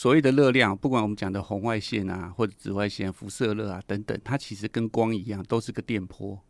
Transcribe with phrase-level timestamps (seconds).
[0.00, 6.42] 所谓的热量，不管我们讲的红外线啊，或者紫外线、辐射热啊等等，它其实跟光一样，都是个电波。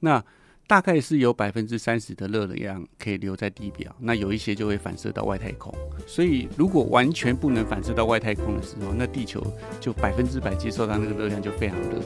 [0.00, 0.22] 那
[0.66, 5.74] 大概是有百分之三十的热量可以留在地表，那有一些就会反射到外太空。
[6.06, 9.42] 所以如果完全不能反射到外太空的时候，那地球
[9.80, 12.02] 就百分之百接受到那个热量就非常热。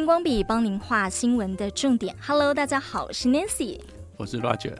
[0.00, 2.16] 荧光笔帮您画新闻的重点。
[2.26, 3.78] Hello，大家好，我是 Nancy，
[4.16, 4.74] 我是 Roger。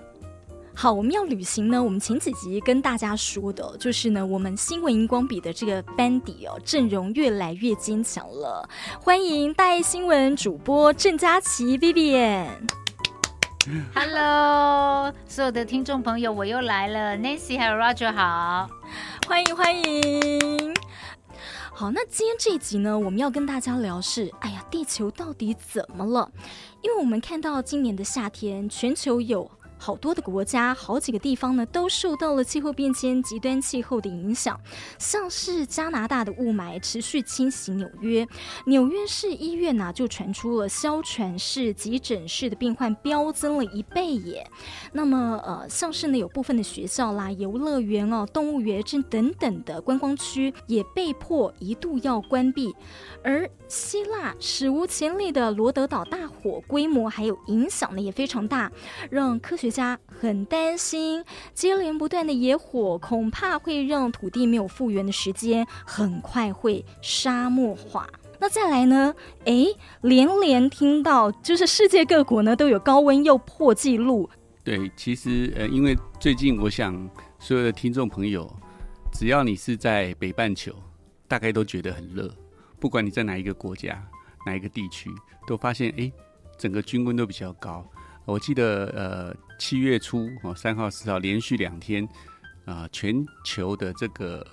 [0.75, 1.83] 好，我们要旅行呢。
[1.83, 8.67] 我们前几集跟大家说的，就是呢，我们新闻荧光笔的这个班底哦，阵容越来越坚强了。
[8.99, 12.47] 欢迎大爱新闻主播郑佳琪 Vivian。
[13.95, 18.71] Hello，所有的听众朋友，我又来了，Nancy 还有 Roger 好，
[19.29, 20.75] 欢迎欢迎。
[21.81, 26.31] 好，那今天这一集呢，我们要跟大家聊是，哎呀，地球到底怎么了？
[26.83, 29.51] 因为我们看到今年的夏天，全球有。
[29.81, 34.61] 好多的国家，好几个地方呢，都受到了气候变迁、极端气候的影响。
[34.99, 38.29] 像是加拿大的雾霾持续侵袭纽约，
[38.67, 44.47] 纽约市医院呐、啊、就传出了哮喘室、急诊室的病患飙增了一倍耶。
[44.93, 52.75] 那么呃，像是呢有部分的学校啦、游乐园哦、动物园镇等等的观光区也被迫一度要关闭。
[53.25, 58.71] 而希腊史无前例的罗德岛大火规模还有影响呢也非常大，
[59.11, 59.71] 让科学。
[59.71, 68.09] 家很担心，接连不断的野火恐怕会让土地没有复原的时间，很快会沙漠化。
[68.41, 69.15] 那再来呢？
[69.45, 69.67] 哎，
[70.01, 74.29] 连连听到就是世界各国呢都有高温又破纪录。
[74.65, 78.53] 对，其实呃，因为最近我想所有的听众朋友，
[79.13, 80.75] 只要你是在北半球，
[81.29, 82.29] 大概都觉得很热。
[82.81, 84.03] 不管你在哪一个国家、
[84.47, 85.11] 哪一个地区，
[85.47, 86.11] 都发现哎，
[86.59, 87.87] 整个均温都比较高。
[88.25, 92.05] 我记得呃七月初哦三号四号连续两天
[92.65, 94.47] 啊、呃、全球的这个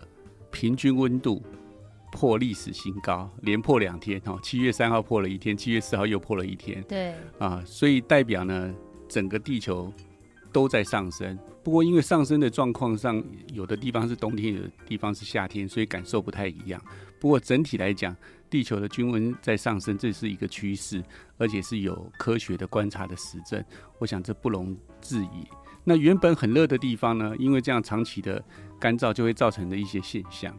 [0.52, 1.42] 平均温度
[2.12, 6.82] 破历史新高，连破两天哦，七月三号破了一天，七月四号又破了一天。
[6.84, 8.74] 对啊，所以代表呢
[9.08, 9.94] 整个地球
[10.52, 11.38] 都在上升。
[11.68, 16.82] 不过因为上升的状况上，有的地方是冬天，有的地方是夏天，所以感受不太一样。
[17.20, 18.16] 不过整体来讲，
[18.50, 21.04] 地球的均温在上升，这是一个趋势，
[21.38, 23.62] 而且是有科学的观察的实证。
[24.00, 25.46] 我想这不容置疑。
[25.84, 28.42] 那原本很热的地方呢，因为这样长期的
[28.80, 30.58] 干燥，就会造成的一些现象。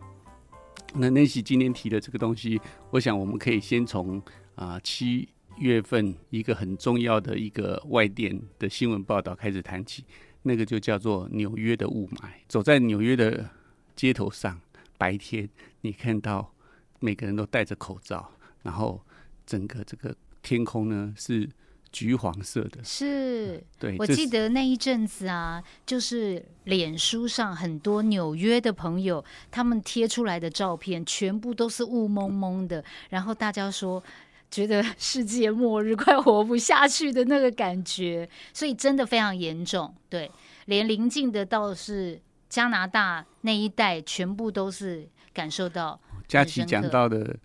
[0.95, 4.23] 那内西今天提的这个东西，我想我们可以先从
[4.57, 5.27] 啊七
[5.57, 10.05] 月份一个很重要的一个外电的新闻报道开始谈起。
[10.49, 12.31] 那个就叫做纽约的雾霾。
[12.49, 13.49] 走在纽约的
[13.95, 14.61] 街头上，
[14.97, 15.49] 白天
[15.83, 16.53] 你看到。
[17.01, 18.29] 每个人都戴着口罩，
[18.65, 19.01] 然后
[19.47, 21.49] 整个这个天空呢是
[21.93, 22.83] 橘黄色的。
[22.83, 34.03] 是，嗯、对，我记得那一阵子啊，就是脸书上很多纽约的朋友，他们贴出来的照片全部都是雾蒙蒙的，然后大家说
[34.51, 39.95] 觉得 世界末日快活不下去的那个感觉，所以真的非常严重。
[40.09, 40.31] 对，
[40.67, 46.01] 连邻近的倒是加拿大那一带，全部都是感受到。
[46.27, 47.37] 佳琪讲到的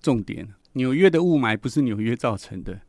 [0.00, 2.80] 重点，纽约的雾霾不是纽约造成的，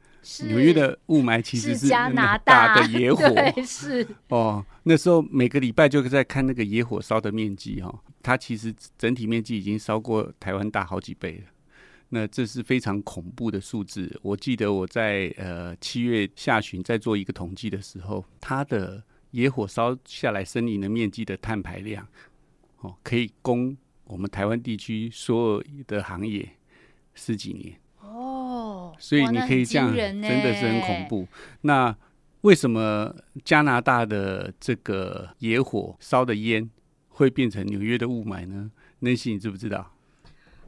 [0.48, 3.24] 纽约的雾霾其实是加拿大的野火。
[3.66, 11.52] 是哦，那时候每个礼拜就在看那个野火烧的面积哈，它其实整体面积已经烧过台湾大好几倍了。
[12.14, 14.20] 那这是非常恐怖的数字。
[14.22, 22.08] 我记得我在呃七月下旬在做一个统计的时候，它的野火烧下来森林的面积的碳排量，
[22.82, 23.76] 哦，可以供。
[24.06, 26.48] 我们台湾地区所有的行业
[27.16, 31.28] 十几年哦，所以你可以这样，真的是很恐怖。
[31.62, 31.96] 那
[32.42, 36.70] 为什么加拿大的这个野火烧的烟
[37.08, 38.70] 会变成纽约的雾霾呢
[39.02, 39.93] ？Nancy，你知不知道？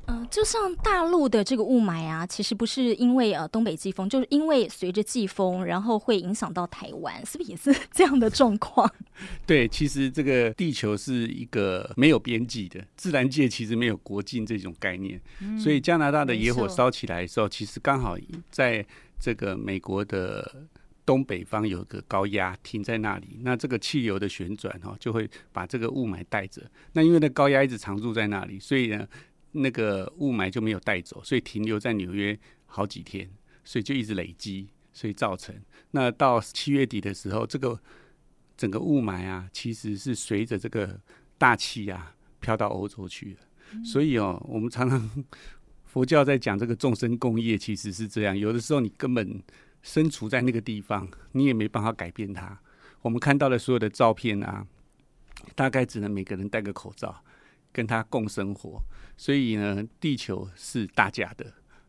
[0.08, 8.90] 嗯、呃，就像大陆的这个雾霾啊，其实不是因为呃东北季风，就是因为随着季风，然后会影响到台湾，是不是也是这样的状况？
[9.48, 18.16] 对，其实这个地球是一个没有边际的，自然界其实没有国境这种概念，嗯、所以加拿大的野火烧起来的时候，其实刚好
[18.52, 18.86] 在
[19.20, 20.68] 这个美国的
[21.04, 26.62] 东北方有个高压停在那里，那这个气流的旋转哈，就会把这个雾霾带着。
[26.94, 29.08] 那因为那高压一直常驻在那里，所以呢。
[29.56, 33.30] 那个雾霾就没有带走，所以停留在纽约好几天，
[33.64, 35.56] 所以就一直累积，所以造成。
[35.92, 37.80] 那到七月底的时候，这个
[38.58, 41.00] 整个雾霾啊，其实是随着这个
[41.38, 43.40] 大气啊飘到欧洲去了。
[43.72, 45.26] 嗯、所以哦，我们常常
[45.86, 48.38] 佛教在讲这个众生共业，其实是这样。
[48.38, 49.42] 有的时候你根本
[49.82, 52.60] 身处在那个地方，你也没办法改变它。
[53.02, 54.66] 我们看到的所有的照片啊，
[55.56, 57.24] 大概只能每个人戴个口罩，
[57.76, 58.82] 跟他共生活。
[59.18, 61.46] 所以呢，地球是大家的。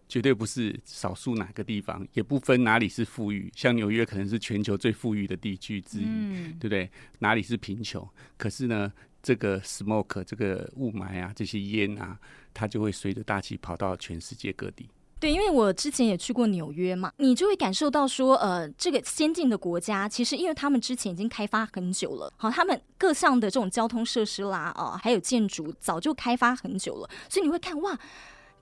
[0.09, 6.88] 绝对不是少数哪个地方，也不分哪里是富裕，像纽约可能是全球最富裕的地区之一，嗯、对不对？
[7.19, 8.09] 哪里是贫穷？
[8.37, 12.17] 可是呢，这个 smoke 这个雾霾啊，这些烟啊，
[12.55, 14.88] 它就会随着大气跑到全世界各地。
[15.18, 27.98] 对，因为我之前也去过纽约嘛，你就会感受到说，呃，这个先进的国家，其实因为他们之前已经开发很久了，好，他们各项的这种交通设施啦，哦、还有建筑早就开发很久了，所以你会看哇。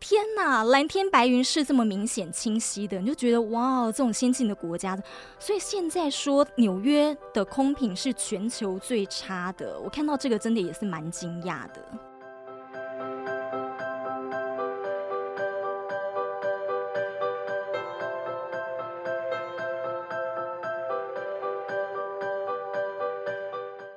[0.00, 4.98] 天呐，蓝天白云是这么明显清晰的，你就觉得哇，这种先进的国家，
[5.38, 12.13] 所以现在说纽约的空品是全球最差的，我看到这个真的也是蛮惊讶的。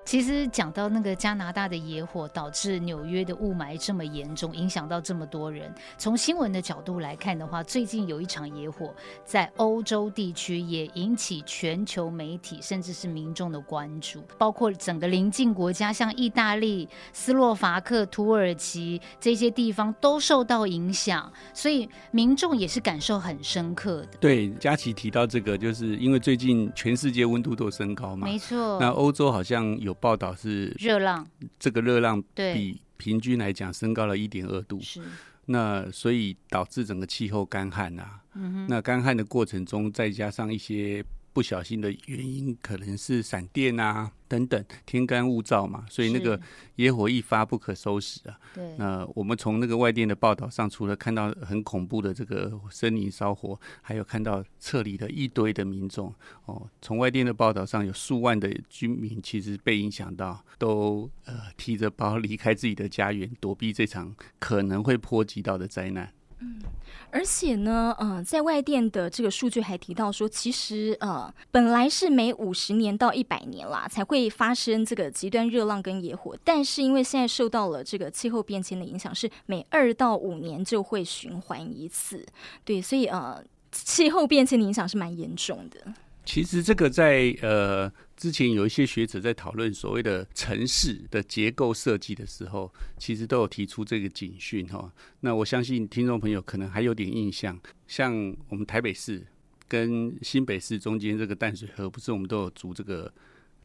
[0.08, 5.70] 其实讲到那个加拿大的野火导致纽约的雾霾这么严重，影响到这么多人。
[5.98, 8.96] 从新闻的角度来看的话，最近有一场野火
[9.26, 24.08] 在欧洲地区也引起全球媒体甚至是民众的关注，包括整个邻近国家像意大利、斯洛伐克、土耳其这些地方都受到影响，所以民众也是感受很深刻的。
[24.22, 28.78] 对，佳琪提到这个，就是因为最近全世界温度都升高嘛，没错。
[28.80, 29.97] 那欧洲好像有。
[30.00, 31.28] 报道是热浪，
[31.60, 35.02] 这个热浪比平均来讲升高了一点二度，是
[35.46, 38.22] 那所以导致整个气候干旱啊。
[38.36, 41.04] 嗯哼，那干旱的过程中，再加上一些。
[41.38, 46.42] 不小心的原因可能是闪电啊等等，天干物燥嘛，所以那个
[46.78, 48.40] 野火一发不可收拾啊。
[48.56, 56.12] 对，那我们从那个外电的报道上，除了看到很恐怖的这个森林烧火，还有看到撤离的一堆的民众
[56.46, 56.68] 哦。
[56.82, 66.12] 从外电的报道上，有数万的居民其实被影响到，都呃提着包离开自己的家园，躲避这场可能会波及到的灾难。
[66.40, 66.62] 嗯，
[67.10, 82.24] 而且呢，呃，在外电的这个数据还提到说，其实呃，本来是每五十年到一百年啦才会发生这个极端热浪跟野火，但是因为现在受到了这个气候变迁的影响，是每二到五年就会循环一次。
[82.64, 85.94] 对，所以呃，气候变迁的影响是蛮严重的。
[86.24, 94.92] 其实这个在呃之前有一些学者在讨论所谓的城市的结构设计的时候，其实都有提出这个警讯哈。
[95.20, 99.24] 那我相信听众朋友可能还有点印象，像我们台北市
[99.68, 103.14] 跟新北市中间这个淡水河，不是我们都有筑这个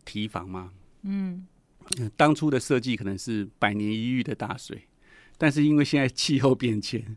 [0.05, 0.71] 堤防吗？
[1.05, 1.47] 嗯，
[2.15, 4.83] 当初的设计可能是百年一遇的大水，
[5.39, 7.17] 但是因为现在气候变迁，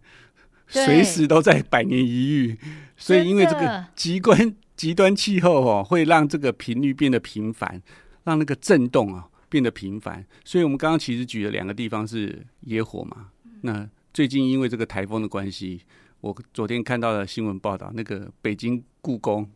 [0.68, 2.58] 随时都在百年一遇，
[2.96, 4.56] 所以因为这个极端。
[4.75, 7.81] 极端气候哦，会让这个频率变得频繁，
[8.24, 10.25] 让那个震动啊变得频繁。
[10.44, 13.30] 所以我们刚刚其实举了两个地方是野火嘛。
[13.62, 15.81] 那最近因为这个台风的关系，
[16.22, 19.50] 我昨天看到了新闻报道，那个北京故宫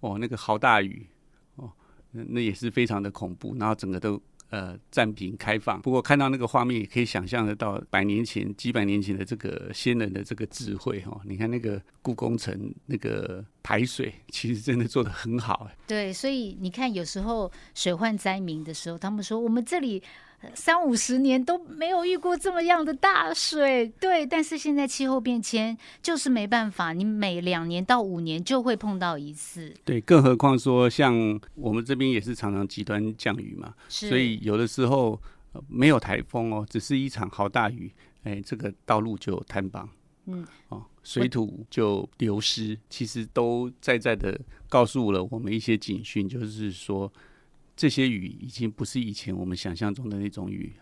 [0.00, 1.06] 哦，那个好大雨
[1.56, 1.70] 哦，
[2.12, 4.20] 那那也是非常的恐怖，然后整个都。
[4.52, 5.80] 呃，暂停开放。
[5.80, 11.18] 不过看到那个画面，也可以想象得到百年前、几百年前的这个先人的这个智慧哈。
[11.24, 13.42] 你看那个故宫城那个
[13.72, 15.66] 排水， 其实真的做得很好。
[15.86, 20.02] 对，所以你看，有时候水患灾民的时候，他们说我们这里。
[20.56, 24.26] 三五十年都没有遇过这么样的大水，对。
[24.26, 29.72] 但是现在气候变迁就是没办法，你每两年到五年就会碰到一次。
[29.84, 31.14] 对，更何况说像
[31.54, 35.16] 我们这边也是常常极端降雨嘛，所以有的时候
[35.68, 37.92] 没有台风哦，只是一场好大雨，
[38.24, 39.88] 哎，这个道路就坍崩，
[40.26, 47.12] 嗯，哦，水土就流失，其实都在在的告诉了我们一些警讯，就是说。
[47.74, 50.74] 这些雨已经不是以前我们想象中的那种雨。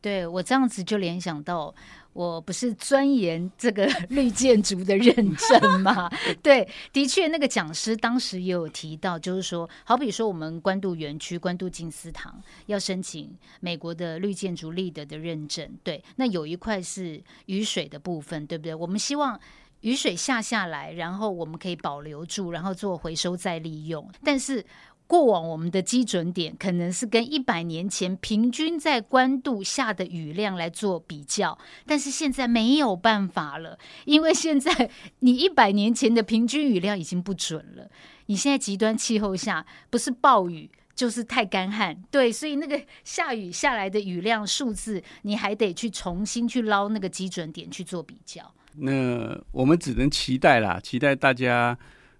[0.00, 1.74] 对，我这样子就联想到，
[2.12, 6.08] 我不是钻研这个 绿建筑的认证吗？
[6.40, 13.28] 对，的确，那个讲师当时也有提到，就是说，好比说我们关渡园区、关渡金丝堂要申请
[13.60, 18.72] 美国的绿建筑立德的认证，对，那有一块是雨水的部分，对不对？
[18.72, 19.38] 我们希望
[19.80, 24.64] 雨水下下来，然后我们可以保留住，然后做回收再利用，但是。
[25.08, 37.90] 过往我们的基准点可能是跟一百年前平均在关渡下的雨量来做比较，但是现在没有办法了，因为现在你一百年前的平均雨量已经不准了。
[38.26, 48.52] 你现在极端气候下不是暴雨就是太干旱，对，所以那个下雨下来的雨量数字，你还得去重新去捞那个基准点去做比较。
[48.74, 51.78] 那我们只能期待啦，期待大家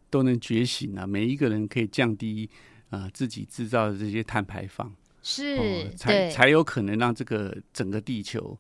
[0.08, 2.48] 都能觉醒啊，每一个人可以降低、
[2.90, 8.58] 呃、自己制造的这些碳排放，是，哦、才才有可能让这个整个地球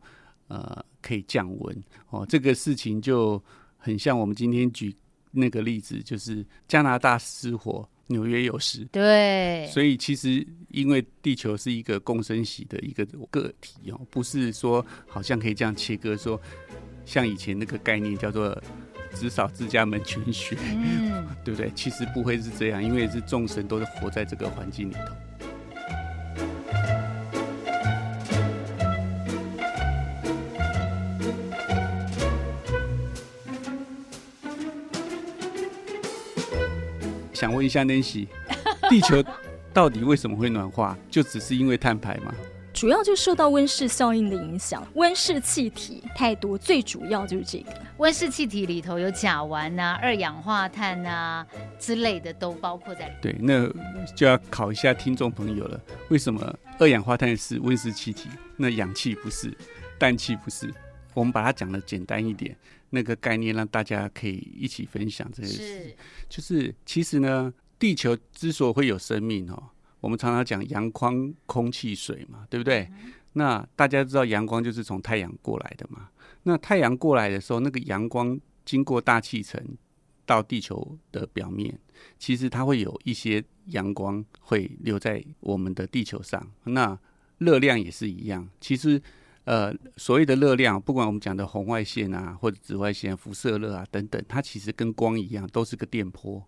[0.48, 2.26] 呃可以降温哦。
[2.28, 3.42] 这个事情就
[3.76, 4.94] 很像我们今天举
[5.30, 7.88] 那个例子，就是加拿大失火。
[8.10, 16.40] 纽约有事，对，所以其实因为地球是一个共生系的一个个体哦，不是说好像可以这样切割，说
[17.04, 18.58] 像以前那个概念叫做
[19.18, 21.70] “只扫自家门群雪”，嗯，对不对？
[21.74, 25.00] 其实不会是这样，因为是众神都是活在这个环境里头。
[37.34, 38.26] 想问一下 Nancy，
[38.88, 39.22] 地球
[39.72, 40.96] 到底为什么会暖化？
[41.08, 42.34] 就只是因为碳排吗？
[42.78, 47.72] 主要就受到温室效应的影响，温室气体太多，最主要就是这个。
[47.96, 51.44] 温室气体里头有甲烷啊、二氧化碳啊
[51.76, 53.20] 之类的，都包括在里面。
[53.20, 53.68] 对，那
[54.14, 55.80] 就要考一下听众朋友了。
[56.08, 59.52] 为什么二氧化碳是温室气体，那氧气不是，
[59.98, 60.72] 氮气不是？
[61.14, 62.56] 我们把它讲的简单一点。
[62.90, 65.96] 那个概念让大家可以一起分享这些事，
[66.28, 69.60] 就是其实呢，地球之所以会有生命哦，
[70.00, 72.90] 我们常常讲阳光、空气、水嘛，对不对？
[73.32, 76.08] 那大家知道阳光就是从太阳过来的嘛。
[76.42, 79.62] 那太阳过来的时候，那个阳光经过大气层
[80.24, 81.78] 到地球的表面，
[82.18, 86.44] 其实它会有一些阳光会留在我们的地球上。
[86.64, 86.98] 那
[87.38, 89.00] 热量也是一样，其实。
[89.44, 96.46] 呃，所谓的热量，不管我们讲的红外线啊，或者紫外线、辐射热啊等等，它其实跟光一样，都是个电波。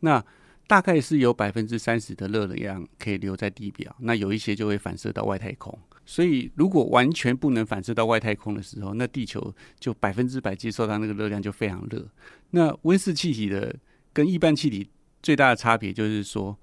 [0.00, 0.22] 那
[0.68, 5.76] 大概是有百分之三十的热量可以留在地表，那有一些就会反射到外太空。
[6.04, 12.06] 所以，如果完全不能反射到外太空的时候，那地球就百分之百接受到那个热量就非常热。
[12.50, 13.74] 那温室气体的
[14.12, 14.90] 跟一般气体
[15.22, 16.56] 最大的差别就是说，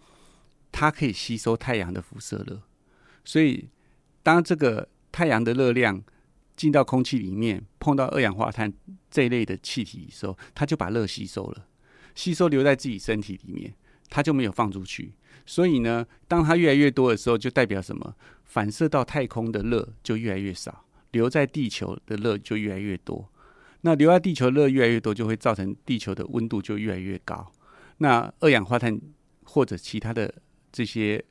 [0.71, 2.61] 它可以吸收太阳的辐射热。
[3.23, 3.69] 所以，
[4.21, 6.03] 当这个太阳的热量
[6.55, 8.71] 进到空气里面，碰到二氧化碳
[9.09, 11.67] 这一类的气体的时候，它就把热吸收了，
[12.13, 13.73] 吸收留在自己身体里面，
[14.09, 15.13] 它就没有放出去。
[15.45, 18.15] 所以呢，当它越来越多的时候，就代表什么？
[18.43, 23.29] 反射到太空的热就越来越少，留在地球的热就越来越多。
[23.81, 27.51] 那留在地球热越来越多，就会造成地球的温度就越来越高。
[27.97, 28.99] 那二氧化碳
[29.43, 30.33] 或者其他的
[30.71, 31.23] 这些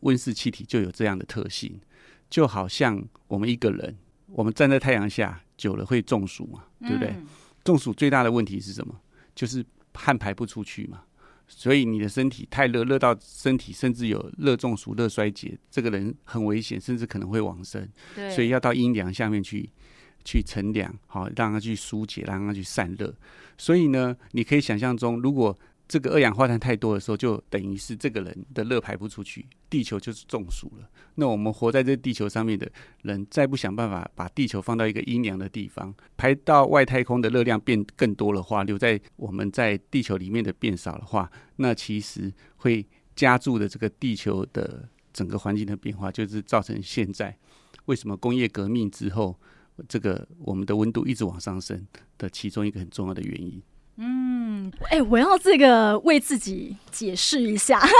[0.00, 1.80] 温室气体就有这样的特性。
[2.28, 7.10] 就好像我们一个人，我们站在太阳下久了会中暑嘛，对不对？
[7.10, 7.26] 嗯、
[7.62, 8.98] 中暑最大的问题是什么？
[9.34, 9.64] 就是
[9.94, 11.02] 汗排不出去嘛。
[11.54, 17.86] 所以你的身体太热，热到身体甚至有热中暑、热衰竭，这个人很危险，甚至可能会往生。
[18.14, 19.68] 对所以要到阴凉下面去
[20.24, 23.14] 去乘凉，好让它去疏解，让它去散热。
[23.58, 25.56] 所以呢，你可以想象中，如果
[25.92, 30.88] 这个二氧化碳太多的时候，就等于是这个人的热排不出去，地球就是中暑了。
[31.16, 32.66] 那我们活在这地球上面的
[33.02, 47.36] 人，再不想办法把地球放到一个阴凉的地方，排到外太空的热量变更多的话，留在我们在地球里面的变少的话，那其实会加注的这个地球的整个环境的变化，就是造成现在
[47.84, 49.38] 为什么工业革命之后，
[49.86, 53.62] 这个我们的温度一直往上升的其中一个很重要的原因。
[53.96, 54.31] 嗯，
[54.90, 57.80] 哎、欸，我要这个为自己解释一下。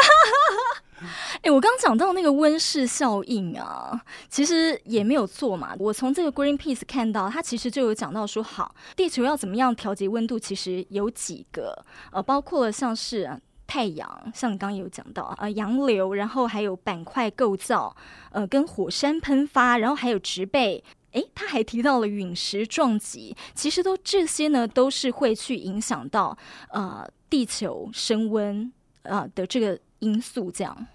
[1.00, 5.75] 哎、欸，我刚讲到那个温室效应啊，其实也没有错嘛。
[5.78, 17.96] 我从这个 Greenpeace 看到，它其实就有讲到说，好，地球要怎么样调节温度，其实有几个，呃，包括了像是太阳，像你刚刚有讲到啊，呃，洋流，然后还有板块构造，
[18.30, 20.84] 呃，跟火山喷发，然后还有植被。
[21.12, 26.37] 诶，他还提到了陨石撞击，其实都这些呢，都是会去影响到
[26.71, 30.50] 呃地球升温啊、呃、的这个因素。
[30.50, 30.87] 这样，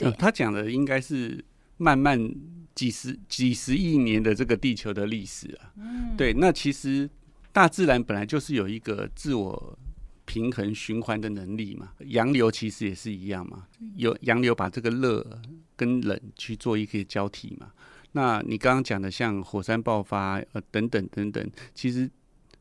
[0.00, 1.44] 呃，他讲的应该是
[1.76, 2.18] 慢慢
[2.74, 5.72] 几十几十亿年的这个地球的历史啊。
[5.76, 7.08] 嗯，对，那其实
[7.52, 9.78] 大自然本来就是有一个自我
[10.24, 11.90] 平衡循环的能力嘛。
[12.06, 15.40] 洋流其实也是一样嘛，有洋流把这个热
[15.76, 17.72] 跟冷去做一个交替嘛。
[18.12, 22.10] 那你刚刚讲的像火山爆发呃等等等等，其实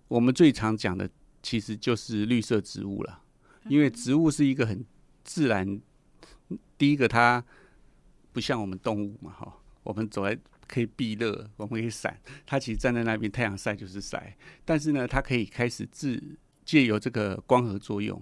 [0.08, 1.10] 我们最常讲的
[1.42, 3.22] 其实就是绿色植物了，
[3.68, 4.86] 因为植物是一个很
[5.24, 5.80] 自然，
[6.78, 7.44] 第一个它
[8.34, 10.38] 不像我们动物嘛哈，我们走来
[10.68, 16.22] 可以避热，我们可以闪，它其实站在那边太阳晒就是晒，但是呢，它可以开始自
[16.66, 18.22] 借由这个光合作用，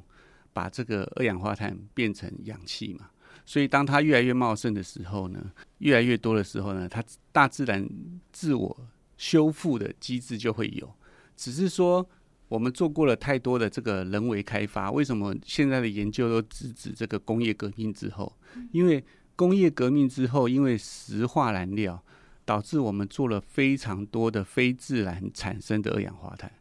[0.53, 3.09] 把这个二氧化碳变成氧气嘛。
[3.45, 7.87] 所以，当它越来越茂盛的时候呢，越来越多的时候呢，它大自然
[8.31, 8.87] 自我
[9.17, 10.91] 修复的机制就会有。
[11.37, 12.07] 只是说
[12.47, 14.91] 我们做过了太多的这个人为开发。
[14.91, 18.35] 为什么现在的研究都直指这个工业革命之后？
[18.71, 19.03] 因为
[19.35, 22.03] 工业革命之后，因为石化燃料
[22.45, 26.51] 导致我们做了非常多的非自然产生的二氧化碳、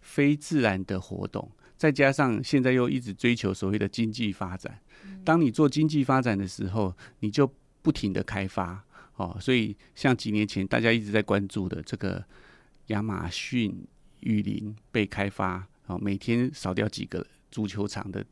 [0.00, 1.50] 非自然的活动，
[1.82, 4.78] 再加上现在又一直追求所谓的经济发展。
[5.24, 8.80] 当你做经济发展的时候，你就不停的开发
[9.16, 9.36] 哦。
[9.40, 12.24] 所以像几年前大家一直在关注的这个
[12.86, 13.84] 亚马逊
[14.20, 18.24] 雨林被开发哦，每天少掉几个足球场的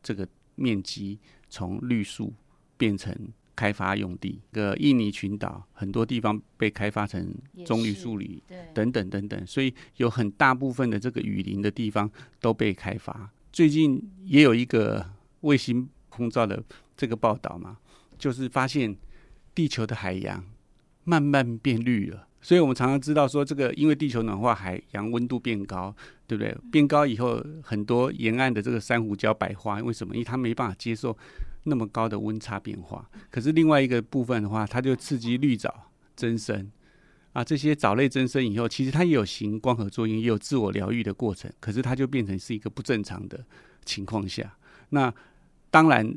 [0.00, 0.24] 这个
[0.54, 1.18] 面积，
[1.50, 2.32] 从绿树
[2.76, 3.12] 变成
[3.56, 4.40] 开发用地。
[4.52, 7.34] 个印尼群岛很多地方被开发成
[7.64, 8.40] 棕榈树林，
[8.72, 12.08] 等等等等，所以有很大部分的这个雨林的地方
[12.40, 13.32] 都被开发。
[13.50, 15.04] 最近也有一个
[15.40, 15.88] 卫星。
[16.08, 16.64] 空照的
[16.96, 17.76] 这个报道嘛，
[18.16, 18.96] 就是发现
[19.54, 20.42] 地球的海洋
[21.04, 22.26] 慢慢变绿了。
[22.40, 25.94] 所以我们常常知道说，这个因为地球暖化，海洋温度变高，
[26.26, 26.56] 对不对？
[26.72, 30.14] 变高以后，很多沿岸的这个珊瑚礁白化，为什么？
[30.14, 31.14] 因为它没办法接受
[31.66, 33.08] 那么高的温差变化。
[33.30, 36.70] 可是另外一个部分的话，它就刺激绿藻增生
[37.34, 41.52] 啊，这些藻类增生以后，其实它也有行光合作用，也有自我疗愈的过程。
[41.60, 43.44] 可是它就变成是一个不正常的
[43.84, 44.56] 情况下，
[44.88, 45.12] 那。
[45.68, 46.10] 当然，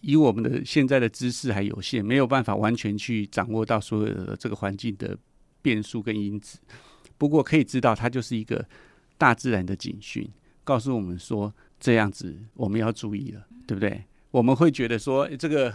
[0.00, 5.16] 以我们的现在的知识还有限，没有办法完全去掌握到所有的这个环境的
[5.62, 6.58] 变数跟因子。
[7.16, 8.66] 不过可以知道，它就是一个
[9.16, 10.28] 大自然的警讯，
[10.64, 14.02] 告诉我们说这样子我们要注意了，对不对？
[14.34, 15.72] 我们会觉得说，这个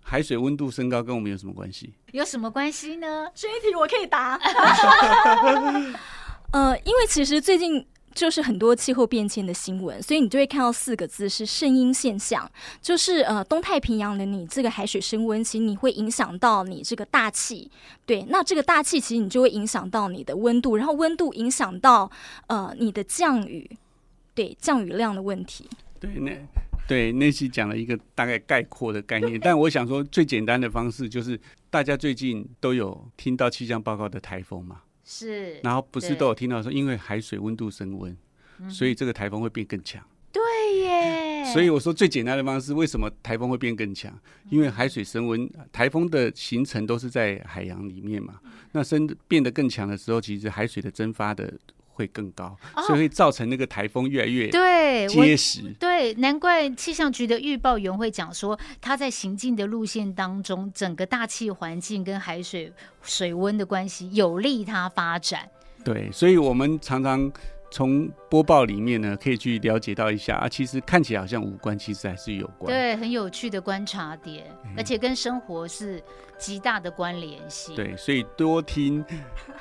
[0.00, 1.92] 海水温度升高跟我们有什么关系？
[2.12, 3.26] 有什么关系呢？
[3.34, 4.38] 这一题我可以答。
[6.52, 7.84] 呃，因为其实最近。
[8.14, 12.48] 就是很多气候变迁的新闻，所以你就会看到四个字是圣婴现象，
[12.80, 17.68] 就是呃东太平洋的你这个海水升温，其实你会影响到你这个大气，
[18.06, 22.08] 对，那这个大气其实你就会影响到你的温度，然后温度影响到
[22.46, 23.68] 呃你的降雨，
[24.32, 25.68] 对，降雨量的问题。
[25.98, 26.30] 对，那
[26.86, 31.38] 对那期讲了一个大概概括的概念， 但我想说最简单的方式就是
[31.70, 34.82] 大家最近都有听到气象报告的台风嘛。
[35.02, 38.16] 是，然后不是都有听到说，因为海水温度升温，
[38.68, 40.02] 所以这个台风会变更强。
[40.32, 40.42] 对
[40.78, 41.44] 耶。
[41.52, 44.12] 所以我说最简单的方式，为什么台风会变更强？
[44.50, 48.40] 因为海水升温，台风的形成都是在海洋里面嘛。
[48.72, 51.52] 那升变得更强的时候，其实海水的蒸发的。
[51.94, 52.54] 会更高，
[52.86, 55.62] 所以会造成那个台风越来越对结实。
[55.80, 65.48] 对，难怪气象局的预报员会讲说，它在行进的路线当中，整个大气环境跟海水水温的关系有利它发展。
[65.82, 67.32] 对，所以我们常常。
[67.70, 72.72] 从播报里面呢，可以去了解到一下啊，其实看起来好像无关，其实还是有关。
[72.72, 76.00] 对，很有趣的观察点，嗯、而且跟生活是
[76.44, 77.74] 极大的关联性。
[77.74, 79.02] 对，所以多听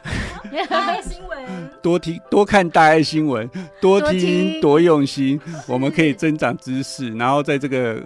[0.69, 8.03] 大爱新闻， 多听多看大爱新闻，多听多用心，我们可以增长知识，然后在这个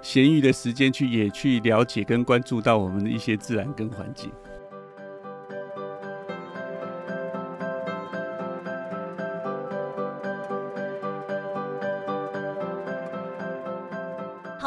[0.00, 4.32] 闲余的时间去也去了解跟关注到我们的一些自然跟环境。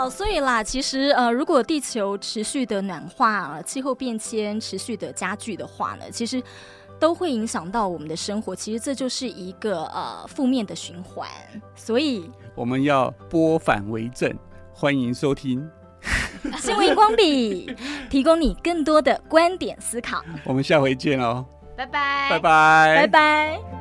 [0.08, 6.42] 好，所以啦，其实呃，如果地球持续的暖化，气候变迁持续的加剧的话呢，其实
[6.98, 8.56] 都会影响到我们的生活。
[8.56, 11.28] 其实这就是一个呃负面的循环。
[11.76, 14.34] 所以我们要拨反为正，
[14.74, 15.70] 欢迎收听
[16.58, 17.70] 新闻荧光笔，
[18.10, 20.24] 提供你更多的观点思考。
[20.46, 23.77] 我们下回见哦，拜拜，拜拜，拜拜。